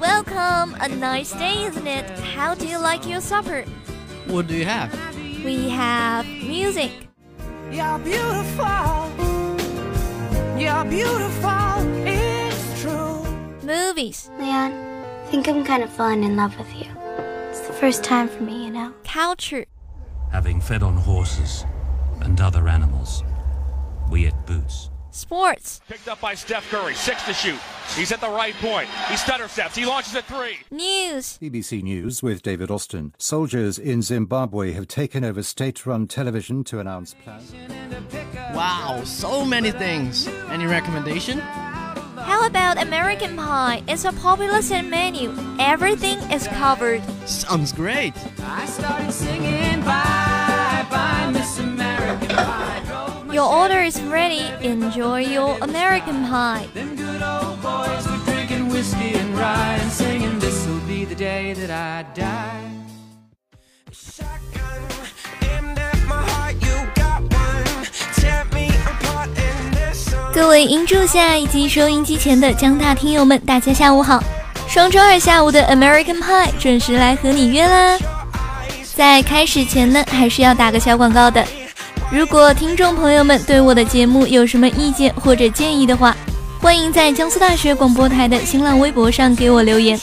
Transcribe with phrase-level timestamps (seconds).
[0.00, 2.08] Welcome, a nice day, isn't it?
[2.20, 3.62] How do you like your supper?
[4.26, 4.92] What do you have?
[5.44, 6.90] We have music,
[7.70, 9.10] You're beautiful.
[10.58, 12.06] You're beautiful.
[12.06, 13.22] It's true.
[13.62, 16.90] movies, Leon, I think I'm kind of falling in love with you.
[17.50, 18.92] It's the first time for me, you know.
[19.04, 19.66] culture,
[20.32, 21.64] having fed on horses
[22.20, 23.22] and other animals.
[24.10, 24.90] We ate boots.
[25.10, 27.58] sports, Picked up by Steph Curry, six to shoot.
[27.96, 28.88] He's at the right point.
[29.08, 29.74] He stutter steps.
[29.74, 30.58] He launches at three.
[30.70, 33.14] news, BBC News with David Austin.
[33.18, 37.52] Soldiers in Zimbabwe have taken over state run television to announce plans.
[38.54, 40.28] Wow, so many things.
[40.50, 41.38] Any recommendation?
[41.40, 43.82] How about American Pie?
[43.88, 45.34] It's a popular set menu.
[45.58, 47.02] Everything is covered.
[47.26, 48.12] Sounds great.
[48.42, 52.77] I started singing bye bye, Miss American Pie.
[53.38, 54.50] Your order is ready.
[54.62, 56.66] Enjoy your American Pie.
[56.74, 61.54] Them good old boys were drinking whiskey and rye and singing, This'll be the day
[61.54, 62.64] that I die.
[63.92, 64.82] Shotgun
[65.40, 67.86] aimed at my heart, you got one.
[68.16, 70.32] Tear me apart in this song.
[70.34, 74.20] 各位音柱下以及收音机前的江大听友们，大家下午好！
[74.66, 77.96] 双周二下午的 American Pie 准时来和你约啦。
[78.96, 81.46] 在开始前呢，还是要打个小广告的。
[82.10, 86.16] 如果听众朋友们对我的节目有什么意见或者建议的话，
[86.58, 90.00] 欢迎在江苏大学广播台的新浪微博上给我留言。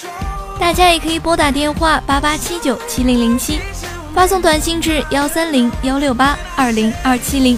[0.60, 3.60] 大家也可以拨打电话八八七九七零零七，
[4.14, 7.58] 发送短信至幺三零幺六八二零二七零。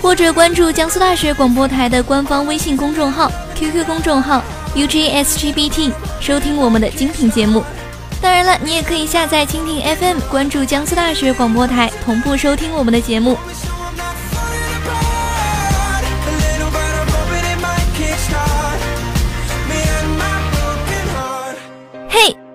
[0.00, 4.42] 或者关注江苏大学广播台的官方微信公众号、QQ 公众号
[4.74, 7.62] UJSGBT，收听我们的精品节目。
[8.22, 13.36] 当然了，你也可以下载蜻蜓 FM，关注江苏大学广播台，同步收听我们的节目。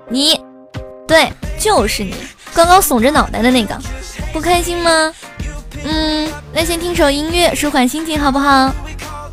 [0.10, 0.40] 你，
[1.08, 2.16] 对，就是你，
[2.54, 3.78] 刚刚耸着脑袋的那个，
[4.32, 5.14] 不开心吗？
[5.84, 8.74] 嗯，那先听首音乐，舒缓心情好不好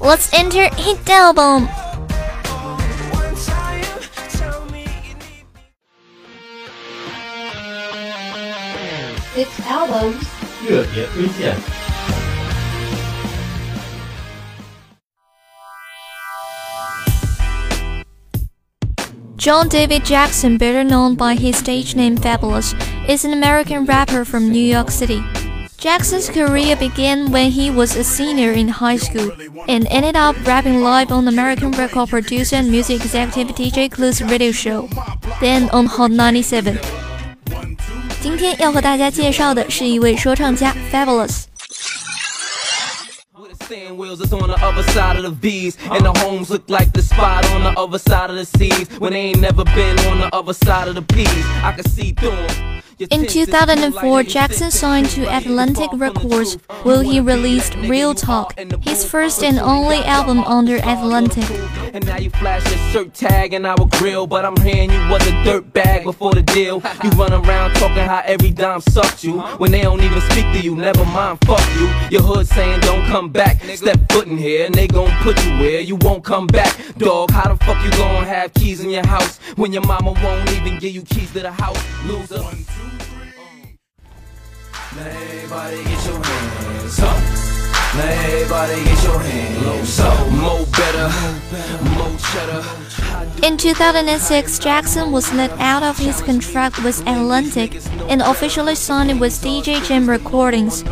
[0.01, 1.67] ？Let's enter hit album。
[3.13, 3.85] One time,
[4.31, 5.15] tell me you
[9.35, 9.47] need.
[9.47, 10.17] Hit albums.
[10.69, 11.57] 热别推荐。
[19.45, 22.73] John David Jackson, better known by his stage name Fabolous,
[23.07, 25.23] is an American rapper from New York City.
[25.77, 29.31] Jackson's career began when he was a senior in high school
[29.69, 34.51] and ended up rapping live on American record producer and music executive DJ Clue's radio
[34.51, 34.89] show,
[35.43, 36.79] then on Hot 97.
[38.23, 41.54] 今天要和大家介绍的是一位说唱家 Fabolous。
[43.67, 45.79] Sand wheels that's on the other side of the V's.
[45.91, 49.13] And the homes look like the spot on the other side of the seas When
[49.13, 51.47] they ain't never been on the other side of the P's.
[51.63, 52.83] I can see through 'em.
[52.97, 59.43] Your In 2004, Jackson signed to Atlantic Records, where he released Real Talk, his first
[59.43, 61.51] and only album under Atlantic.
[61.93, 65.25] And now you flash your shirt tag and our grill But I'm hearing you was
[65.29, 66.83] a dirt bag before the deal.
[67.05, 70.61] You run around talking how every dime sucked you When they don't even speak to
[70.61, 71.87] you, never mind, fuck you.
[72.11, 73.63] Your hood saying don't come back.
[73.77, 76.77] Step foot in here and they gon' put you where you won't come back.
[76.99, 80.51] Dog, how the fuck you gon' have keys in your house When your mama won't
[80.51, 81.79] even give you keys to the house?
[82.07, 82.43] Loser
[84.97, 87.55] Now everybody get your hands up
[87.95, 90.33] now everybody get your hands up.
[90.33, 91.09] Mo better,
[91.95, 92.65] mo cheddar.
[93.47, 99.41] In 2006, Jackson was let out of his contract with Atlantic and officially signed with
[99.41, 100.83] Def Jam Recordings.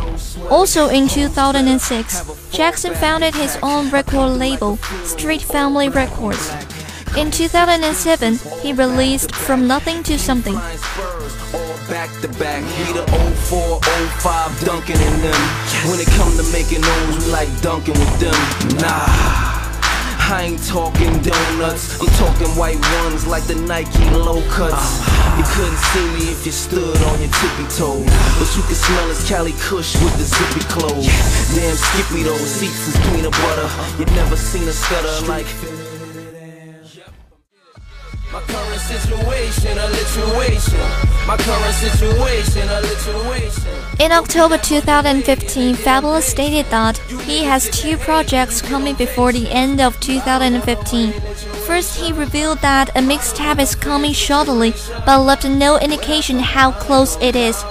[0.49, 6.49] Also in 2006, Jackson founded his own record label, Street Family Records.
[7.17, 10.55] In 2007, he released From Nothing to Something.
[13.53, 14.49] Spurs, all back to back.
[14.53, 15.41] We the 04, 05 dunking in them.
[15.89, 18.35] When it come to making those, we like dunking with them.
[18.81, 19.61] Nah.
[20.25, 25.03] I ain't talking donuts, I'm talking white ones like the Nike low cuts.
[25.37, 28.07] You couldn't see me if you stood on your tippy toes,
[28.39, 31.05] but you could smell his Cali Kush with the zippy clothes.
[31.53, 33.69] Damn Skippy those seats is peanut butter.
[33.99, 35.45] You never seen a stutter like.
[38.31, 38.41] My
[38.73, 41.27] current situation, a.
[41.27, 44.03] My current situation, a.
[44.03, 49.99] In October 2015, Fabolous stated that he has two projects coming before the end of
[49.99, 51.11] 2015.
[51.67, 54.73] First, he revealed that a mixtape is coming shortly,
[55.05, 57.63] but left no indication how close it is.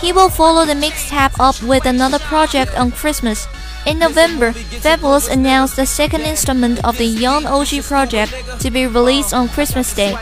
[0.00, 3.46] He will follow the mixtape up with another project on Christmas.
[3.86, 9.32] In November, Fabolous announced the second installment of the Young OG project to be released
[9.32, 10.14] on Christmas Day,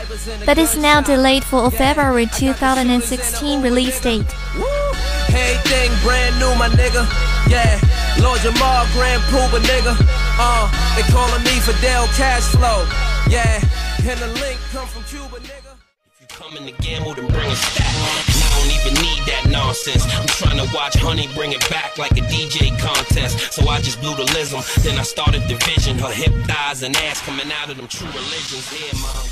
[0.45, 4.25] but is now delayed for a February 2016 release date.
[5.29, 7.03] Everything brand new, my nigga.
[7.49, 7.79] Yeah,
[8.21, 9.95] Lord Jamal, Grand Puba, nigga.
[10.39, 12.87] Uh, they calling me Fidel Cashflow.
[13.29, 13.59] Yeah,
[14.09, 15.75] and the link come from Cuba, nigga.
[16.13, 18.36] If you coming to gamble, then bring a stack.
[18.67, 20.03] Don't even need that nonsense.
[20.13, 23.53] I'm trying to watch Honey bring it back like a DJ contest.
[23.53, 24.61] So I just blew the lism.
[24.83, 25.97] Then I started division.
[25.97, 28.67] Her hip thighs and ass coming out of them true religions.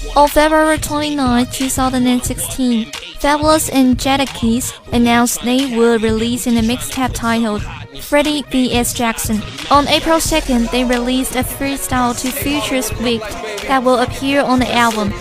[0.06, 0.22] Yeah.
[0.22, 7.62] On February 29, 2016, Fabolous and Jadakiss announced they will release in a mixtape titled
[8.02, 8.94] Freddy vs.
[8.94, 9.42] Jason.
[9.70, 14.71] On April 2nd, they released a freestyle to Future's Wicked that will appear on the
[14.73, 15.12] album.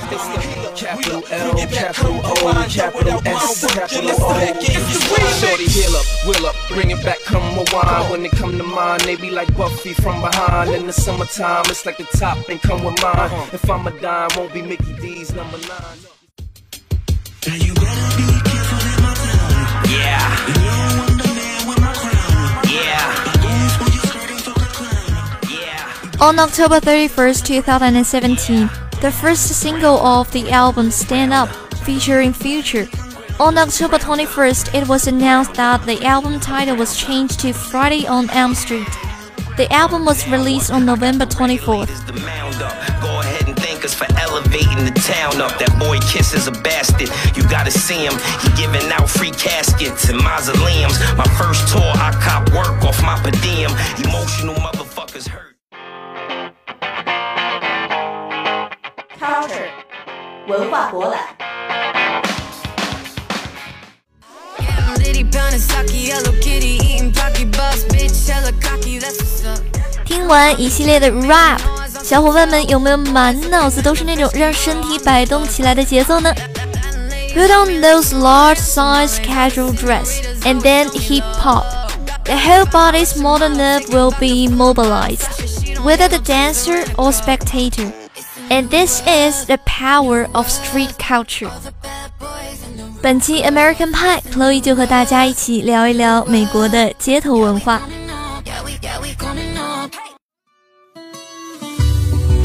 [0.77, 4.35] Capital L, capital O, capital S, capital O.
[5.41, 8.11] Shorty, heal up, will up, bring it back, come rewind.
[8.11, 10.71] When they come to mind, they be like Buffy from behind.
[10.71, 13.31] In the summertime, it's like the top and come with mine.
[13.53, 15.99] If I'm a dime, won't be Mickey D's number nine.
[17.47, 17.75] Now you
[26.25, 28.71] On October 31st, 2017,
[29.03, 31.51] the first single of the album Stand Up
[31.85, 32.89] featuring Future.
[33.39, 38.31] On October 21st, it was announced that the album title was changed to Friday on
[38.31, 38.89] Elm Street.
[39.59, 41.91] The album was released on November 24th.
[41.91, 42.73] Is the mound up.
[43.03, 45.59] Go ahead and thank us for elevating the town up.
[45.59, 47.11] That boy Kiss is a bastard.
[47.37, 48.15] You gotta see him.
[48.41, 50.99] He giving out free caskets and mausoleums.
[51.19, 53.71] My first tour, I cop work off my per diem.
[54.03, 55.44] Emotional motherfuckers hurt.
[60.48, 61.20] 文化博览。
[64.98, 69.60] Litty pound sake, Hello Kitty eating Pocky Boss, bitch, hella cocky, that's what's up.
[70.06, 71.60] 听完一系列的 rap，
[72.04, 76.34] 小伙伴们有没有满脑子都是那种让身体摆动起来的节奏呢？
[77.34, 81.64] Put on those large-size casual dress and then hip hop.
[82.26, 85.30] The whole body's motor nerve will be mobilized,
[85.84, 87.92] whether the dancer or spectator.
[88.50, 91.52] And this is the power of street culture.
[93.02, 97.82] 本期 American Pie Chloe 就和大家一起聊一聊美国的街头文化。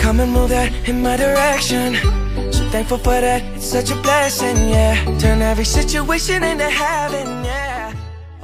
[0.01, 1.97] Come and move that in my direction.
[2.53, 3.43] So thankful for that.
[3.57, 4.97] It's such a blessing, yeah.
[5.19, 7.93] Turn every situation into heaven, yeah.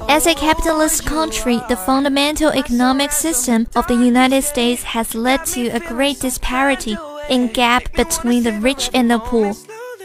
[0.09, 5.69] As a capitalist country, the fundamental economic system of the United States has led to
[5.69, 6.97] a great disparity
[7.28, 9.54] in gap between the rich and the poor.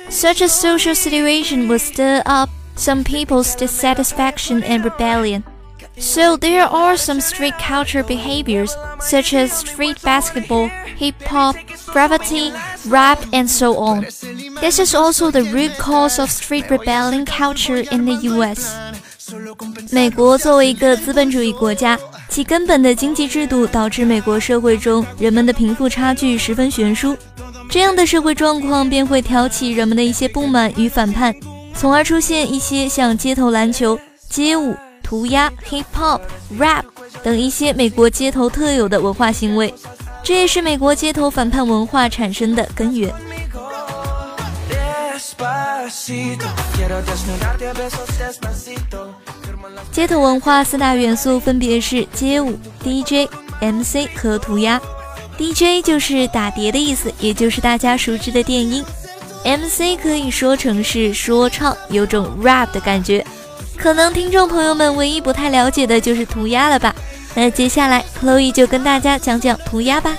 [0.10, 5.44] Such a social situation will stir up some people's dissatisfaction and rebellion.
[5.98, 11.56] So there are some street culture behaviors such as street basketball, hip hop,
[11.88, 12.52] graffiti,
[12.88, 14.02] rap, and so on.
[14.60, 18.76] This is also the root cause of street rebellion culture in the U.S.
[19.92, 21.98] 美国作为一个资本主义国家，
[22.32, 27.16] 其根本的经济制度导致美国社会中人们的贫富差距十分悬殊。
[27.70, 31.36] 这样的社会状况便会挑起人们的一些不满与反叛，
[31.76, 34.00] 从而出现一些像街头篮球、
[34.30, 34.74] 街舞、
[35.04, 36.22] 涂鸦、hip hop、
[36.58, 36.84] rap
[37.22, 39.74] 等一些美国街头特有的文化行为。
[40.24, 43.14] 这也是美国街头反叛文化产生的根源。
[49.92, 54.82] 街头文化四大元素分别是街舞、DJ、MC 和涂鸦。
[55.38, 58.84] DJ 就是打碟的意思，也就是大家熟知的电音。
[59.44, 63.26] MC 可以说成是说唱，有种 rap 的感觉。
[63.76, 66.94] 可能听众朋友们唯一不太了解的就是涂鸦了吧？
[67.34, 70.16] 那接下来 Chloe 就跟大家讲讲涂鸦吧。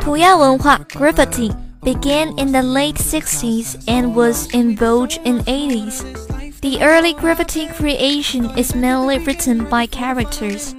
[0.00, 1.50] Puya Wenhua Graffiti
[1.82, 6.60] began in the late 60s and was in vogue in 80s.
[6.60, 10.74] The early graffiti creation is mainly written by characters.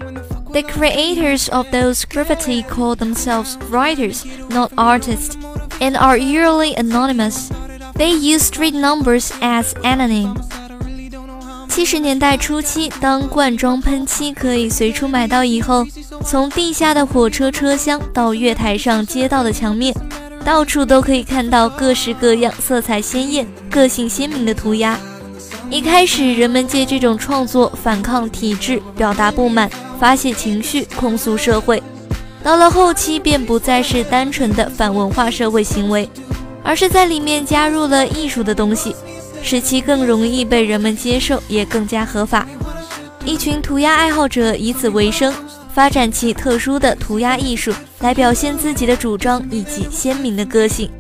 [0.54, 5.38] The creators of those graffiti call themselves writers, not artists,
[5.82, 7.50] and are usually anonymous.
[7.96, 10.36] They use street numbers as anonym.
[11.78, 15.86] 七十年代初期，当罐装喷漆可以随处买到以后，
[16.26, 19.94] 从地下的火车车厢到月台上街道的墙面，
[20.44, 24.98] 到处都可以看到各式各样、色彩鲜艳、个性鲜明的涂鸦。
[25.70, 29.70] 一开始，人们借这种创作反抗体制，表达不满，
[30.00, 31.84] 发泄情绪，控诉社会。
[32.42, 36.10] 到了后期便不再是单纯的反文化社会行为，
[36.64, 38.96] 而是在里面加入了艺术的东西，
[39.43, 42.47] 使其更容易被人们接受，也更加合法。
[43.25, 45.33] 一群涂鸦爱好者以此为生，
[45.73, 50.91] 发展其特殊的涂鸦艺术，来表现自己的主张以及鲜明的个性。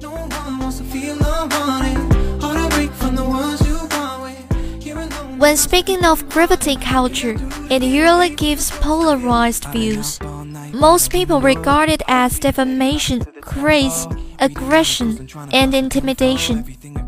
[5.38, 7.36] When speaking of graffiti culture,
[7.68, 10.18] it usually gives polarized views.
[10.72, 14.06] Most people regard it as defamation, craze,
[14.38, 16.62] aggression, and intimidation.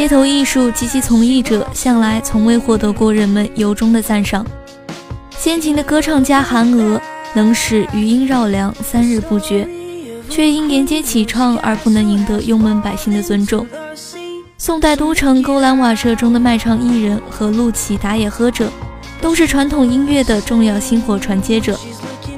[0.00, 4.42] 街头艺术及其从艺者向来从未获得过人们由衷的赞赏。
[5.38, 6.98] 先秦的歌唱家韩娥
[7.34, 9.68] 能使余音绕梁三日不绝，
[10.30, 13.66] 却因沿街起唱而不能赢得拥门百姓的尊重。
[14.56, 18.72] 宋代都城勾栏瓦舍中的卖唱艺人和陆琪打野喝者，
[19.20, 21.78] 都是传统音乐的重要薪火传接者，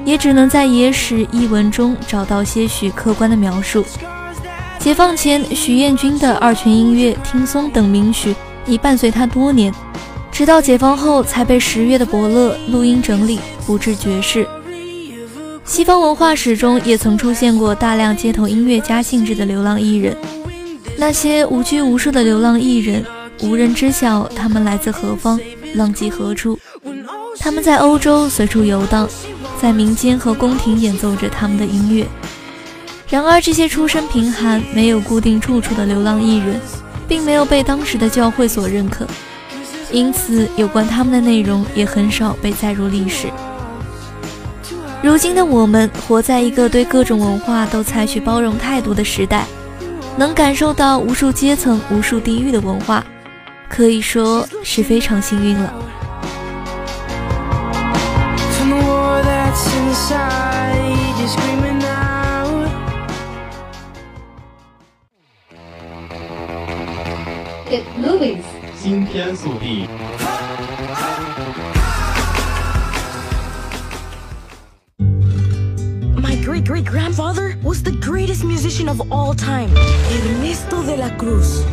[0.03, 3.85] 也只能在野史译文中找到些许客观的描述。
[4.83, 8.35] 解放前，许彦君的二泉音乐、听松等名曲
[8.67, 9.73] 已伴随他多年，
[10.29, 14.45] 直到解放后才被十月的伯乐录音整理，布置爵士。
[15.63, 20.17] 西方文化史中也曾出现过大量街头音乐家性质的流浪艺人，
[20.97, 23.05] 那些无拘无束的流浪艺人，
[23.41, 25.39] 无人知晓他们来自何方，
[25.75, 26.59] 浪迹何处。
[27.39, 29.07] 他们在欧洲随处游荡，
[29.61, 32.05] 在民间和宫廷演奏着他们的音乐。
[33.09, 36.59] 然而，这些出身贫寒、没有固定住处的流浪艺人，
[37.07, 39.05] 并没有被当时的教会所认可，
[39.91, 43.27] 因此有关他们的内容也很少被载入历史。
[45.03, 49.45] 如今的我们活在一个对各种文化都采取包容态度的时代，
[50.17, 53.03] 能感受到无数阶层、无数地域的文化，
[53.69, 55.73] 可以说是非常幸运了。
[67.72, 68.42] Get moving，
[68.76, 69.88] 新天速递。
[76.68, 79.70] great grandfather was the greatest musician of all time,
[80.10, 81.64] Ernesto de la Cruz.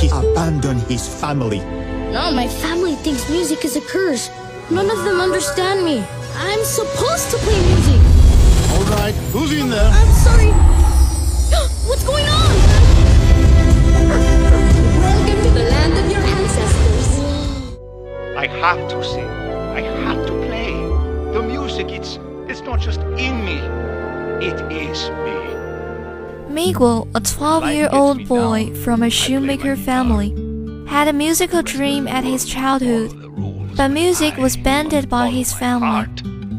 [0.00, 1.60] He abandoned his family.
[2.10, 4.30] No, my family thinks music is a curse.
[4.70, 6.02] None of them understand me.
[6.34, 8.00] I'm supposed to play music.
[8.72, 9.90] All right, who's in there?
[9.90, 10.50] I'm sorry.
[11.86, 12.57] What's going on?
[18.39, 19.29] I have to sing.
[19.75, 20.71] I have to play.
[21.33, 23.57] The music, it's it's not just in me,
[24.47, 25.35] it is me.
[26.47, 30.29] Miguel, a 12 year old boy from a shoemaker family,
[30.87, 33.11] had a musical dream at his childhood,
[33.75, 36.07] but music was banned by his family.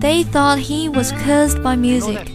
[0.04, 2.28] They thought he was cursed by music.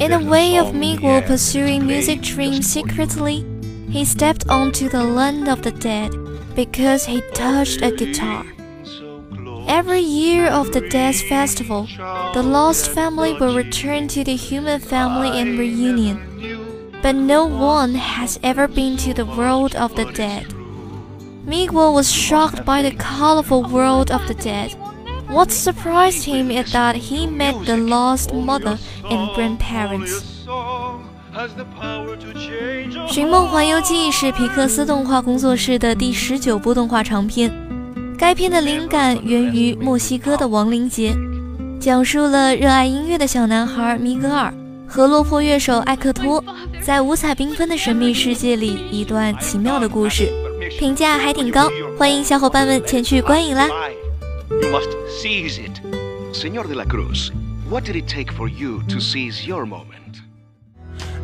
[0.00, 3.46] In a way of Miguel pursuing music dreams secretly,
[3.88, 6.17] he stepped onto the land of the dead
[6.58, 8.44] because he touched a guitar.
[9.68, 11.86] Every year of the Death Festival,
[12.34, 16.18] the lost family will return to the human family in reunion.
[17.00, 20.52] But no one has ever been to the world of the dead.
[21.44, 24.74] Miguel was shocked by the colorful world of the dead.
[25.28, 30.37] What surprised him is that he met the lost mother and grandparents.《
[33.08, 37.52] 寻梦环游记》是皮克斯动画工作室的第十九部动画长片。
[38.18, 41.14] 该片的灵感源于墨西哥的亡灵节，
[41.78, 44.52] 讲述了热爱音乐的小男孩米格尔
[44.88, 46.42] 和落魄乐手艾克托
[46.82, 50.28] 在五彩缤纷的神秘世界里一段奇妙的故事，
[50.78, 53.68] 评价还挺高，欢迎小伙伴们前去观影啦
[54.50, 54.88] ！You must
[55.22, 55.80] seize it,
[56.32, 57.30] Señor de la Cruz.
[57.70, 59.94] What did it take for you to seize your moment?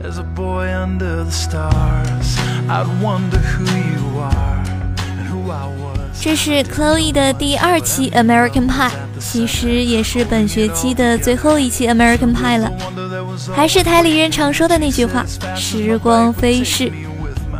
[0.02, 2.36] As a boy under the stars,
[2.68, 4.62] I'd wonder who you are
[4.96, 5.98] and who I was.
[6.20, 12.70] 这是 Chloe 的第二期 American Pie，其实也是本学期的最后一期 American Pie 了。
[13.54, 15.24] 还是台里人常说的那句话：
[15.56, 16.90] 时光飞逝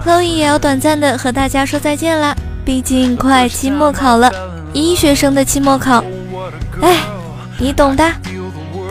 [0.04, 2.34] ，Chloe 也要短暂的和大家说再见啦。
[2.64, 4.30] 毕竟快期末考了，
[4.72, 6.02] 医学生的期末考，
[6.80, 6.96] 哎，
[7.58, 8.04] 你懂的。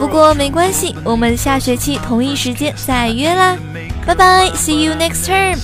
[0.03, 3.55] 不过没关系，我们下学期同一时间再约啦，
[4.05, 5.57] 拜拜，See you next term。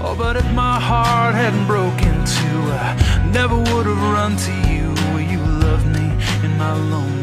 [0.00, 2.96] Oh, but if my heart hadn't broken too, I
[3.34, 4.94] never would have run to you.
[5.20, 6.10] You love me
[6.42, 7.21] in my loneliness,